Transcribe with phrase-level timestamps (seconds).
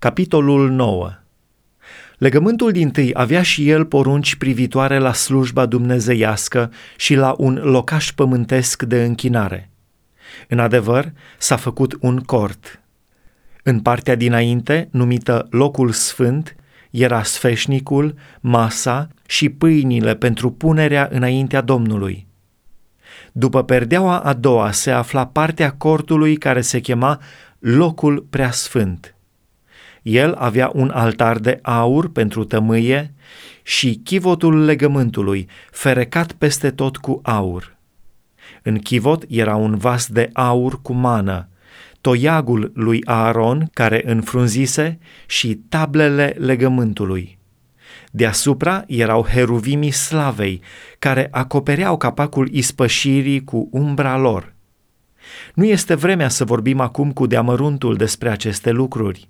[0.00, 1.10] Capitolul 9
[2.18, 8.12] Legământul din tâi avea și el porunci privitoare la slujba dumnezeiască și la un locaș
[8.12, 9.70] pământesc de închinare.
[10.48, 12.80] În adevăr, s-a făcut un cort.
[13.62, 16.56] În partea dinainte, numită locul sfânt,
[16.90, 22.26] era sfeșnicul, masa și pâinile pentru punerea înaintea Domnului.
[23.32, 27.20] După perdeaua a doua se afla partea cortului care se chema
[27.58, 29.12] locul preasfânt.
[30.08, 33.14] El avea un altar de aur pentru tămâie
[33.62, 37.76] și chivotul legământului, ferecat peste tot cu aur.
[38.62, 41.48] În chivot era un vas de aur cu mană,
[42.00, 47.38] toiagul lui Aaron care înfrunzise și tablele legământului.
[48.10, 50.62] Deasupra erau heruvimii slavei,
[50.98, 54.54] care acopereau capacul ispășirii cu umbra lor.
[55.54, 59.28] Nu este vremea să vorbim acum cu deamăruntul despre aceste lucruri.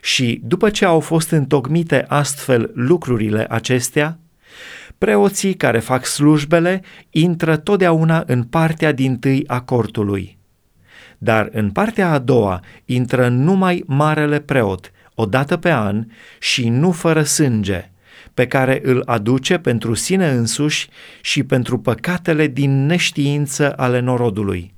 [0.00, 4.18] Și după ce au fost întocmite astfel lucrurile acestea,
[4.98, 10.38] preoții care fac slujbele intră totdeauna în partea din tâi a cortului.
[11.18, 16.06] Dar în partea a doua intră numai marele preot, o dată pe an
[16.38, 17.90] și nu fără sânge,
[18.34, 20.88] pe care îl aduce pentru sine însuși
[21.20, 24.74] și pentru păcatele din neștiință ale norodului.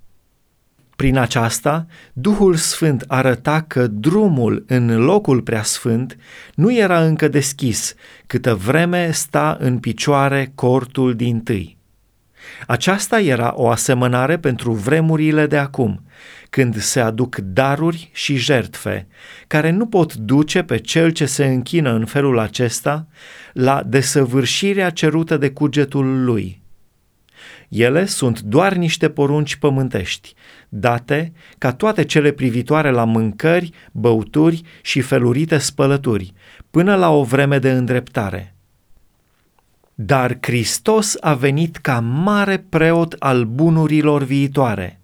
[1.01, 6.17] Prin aceasta, Duhul Sfânt arăta că drumul în locul preasfânt
[6.55, 7.95] nu era încă deschis,
[8.27, 11.77] câtă vreme sta în picioare cortul din tâi.
[12.67, 16.03] Aceasta era o asemănare pentru vremurile de acum,
[16.51, 19.07] când se aduc daruri și jertfe,
[19.47, 23.07] care nu pot duce pe cel ce se închină în felul acesta
[23.53, 26.59] la desăvârșirea cerută de cugetul lui–
[27.71, 30.35] ele sunt doar niște porunci pământești,
[30.69, 36.33] date ca toate cele privitoare la mâncări, băuturi și felurite spălături,
[36.71, 38.55] până la o vreme de îndreptare.
[39.95, 45.01] Dar Hristos a venit ca mare preot al bunurilor viitoare.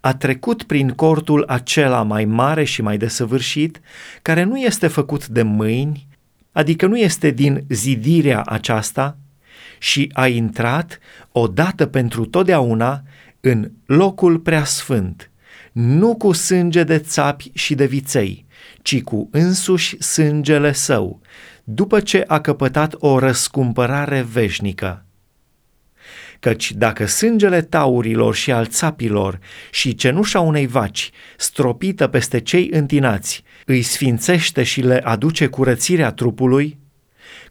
[0.00, 3.80] A trecut prin cortul acela mai mare și mai desăvârșit,
[4.22, 6.06] care nu este făcut de mâini,
[6.52, 9.16] adică nu este din zidirea aceasta,
[9.82, 10.98] și a intrat
[11.32, 13.02] odată pentru totdeauna
[13.40, 15.30] în locul preasfânt,
[15.72, 18.46] nu cu sânge de țapi și de viței,
[18.82, 21.20] ci cu însuși sângele său,
[21.64, 25.04] după ce a căpătat o răscumpărare veșnică.
[26.40, 29.38] Căci dacă sângele taurilor și al țapilor
[29.70, 36.78] și cenușa unei vaci, stropită peste cei întinați, îi sfințește și le aduce curățirea trupului,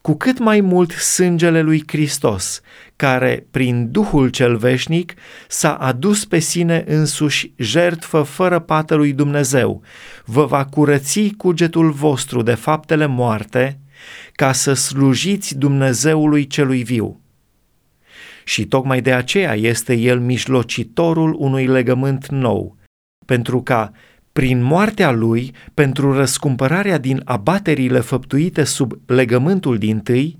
[0.01, 2.61] cu cât mai mult sângele lui Hristos,
[2.95, 5.13] care, prin Duhul cel veșnic,
[5.47, 9.81] s-a adus pe sine însuși jertfă fără pată lui Dumnezeu,
[10.25, 13.79] vă va curăți cugetul vostru de faptele moarte,
[14.33, 17.21] ca să slujiți Dumnezeului celui viu.
[18.43, 22.77] Și tocmai de aceea este el mijlocitorul unui legământ nou,
[23.25, 23.91] pentru ca
[24.31, 30.39] prin moartea lui, pentru răscumpărarea din abaterile făptuite sub legământul din tâi,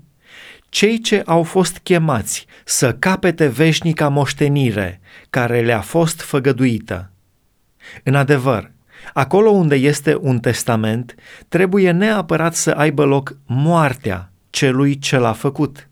[0.68, 7.10] cei ce au fost chemați să capete veșnica moștenire care le-a fost făgăduită.
[8.02, 8.70] În adevăr,
[9.12, 11.14] acolo unde este un testament,
[11.48, 15.88] trebuie neapărat să aibă loc moartea celui ce l-a făcut.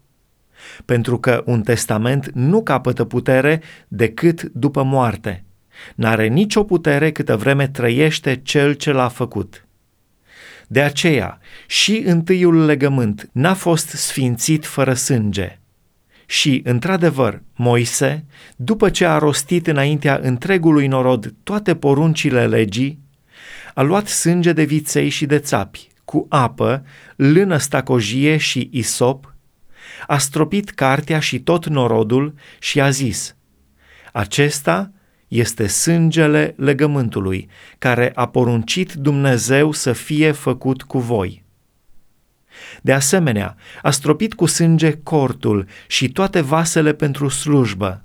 [0.84, 5.44] Pentru că un testament nu capătă putere decât după moarte–
[5.94, 9.64] N-are nicio putere câtă vreme trăiește cel ce l-a făcut.
[10.66, 15.58] De aceea, și întâiul legământ n-a fost sfințit fără sânge.
[16.26, 18.24] Și, într-adevăr, Moise,
[18.56, 22.98] după ce a rostit înaintea întregului norod toate poruncile legii,
[23.74, 26.84] a luat sânge de viței și de țapi, cu apă,
[27.16, 29.34] lână stacojie și isop,
[30.06, 33.36] a stropit cartea și tot norodul și a zis,
[34.12, 34.92] Acesta
[35.30, 37.48] este sângele legământului,
[37.78, 41.44] care a poruncit Dumnezeu să fie făcut cu voi.
[42.82, 48.04] De asemenea, a stropit cu sânge cortul și toate vasele pentru slujbă.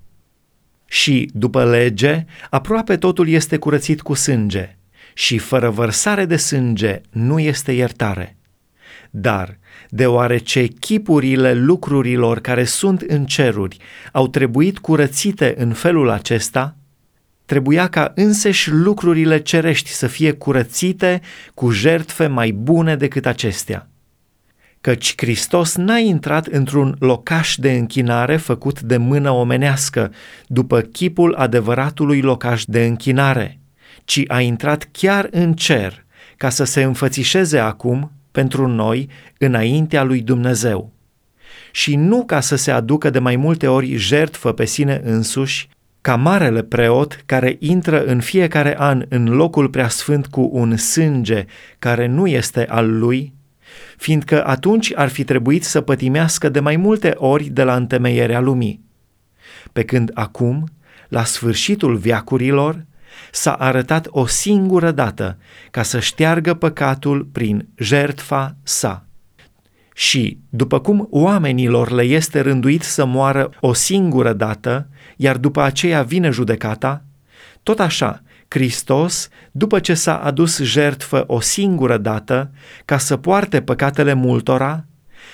[0.85, 4.77] Și, după lege, aproape totul este curățit cu sânge,
[5.13, 8.37] și fără vărsare de sânge nu este iertare.
[9.09, 9.57] Dar,
[9.89, 13.77] deoarece chipurile lucrurilor care sunt în ceruri
[14.11, 16.75] au trebuit curățite în felul acesta,
[17.45, 21.21] Trebuia ca înseși lucrurile cerești să fie curățite
[21.53, 23.89] cu jertfe mai bune decât acestea.
[24.81, 30.11] Căci Hristos n-a intrat într-un locaș de închinare făcut de mână omenească,
[30.47, 33.59] după chipul adevăratului locaș de închinare,
[34.03, 36.05] ci a intrat chiar în cer,
[36.37, 40.93] ca să se înfățișeze acum pentru noi înaintea lui Dumnezeu.
[41.71, 45.69] Și nu ca să se aducă de mai multe ori jertfă pe sine însuși,
[46.05, 51.45] ca marele preot care intră în fiecare an în locul preasfânt cu un sânge
[51.79, 53.33] care nu este al lui,
[53.97, 58.83] fiindcă atunci ar fi trebuit să pătimească de mai multe ori de la întemeierea lumii.
[59.73, 60.67] Pe când acum,
[61.07, 62.85] la sfârșitul viacurilor,
[63.31, 65.37] s-a arătat o singură dată
[65.71, 69.05] ca să șteargă păcatul prin jertfa sa.
[69.97, 76.01] Și, după cum oamenilor le este rânduit să moară o singură dată, iar după aceea
[76.01, 77.03] vine judecata,
[77.63, 82.51] tot așa, Hristos, după ce s-a adus jertfă o singură dată,
[82.85, 84.85] ca să poarte păcatele multora,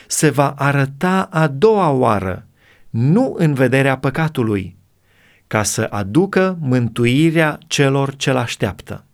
[0.07, 2.47] se va arăta a doua oară,
[2.89, 4.77] nu în vederea păcatului,
[5.47, 9.05] ca să aducă mântuirea celor ce-l așteaptă.